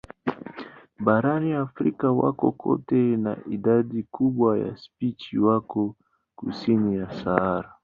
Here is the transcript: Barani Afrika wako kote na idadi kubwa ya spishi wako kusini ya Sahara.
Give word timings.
Barani 1.05 1.53
Afrika 1.53 2.11
wako 2.11 2.51
kote 2.51 3.17
na 3.17 3.37
idadi 3.51 4.03
kubwa 4.03 4.59
ya 4.59 4.77
spishi 4.77 5.37
wako 5.39 5.95
kusini 6.35 6.97
ya 6.97 7.11
Sahara. 7.11 7.71